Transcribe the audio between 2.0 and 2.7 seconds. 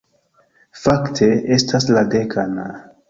dekan...